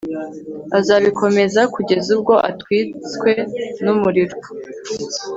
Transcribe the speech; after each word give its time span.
azabikomeza 0.77 1.61
kugeza 1.73 2.09
ubwo 2.17 2.33
atwitswe 2.49 3.31
n'umuriro 3.83 4.37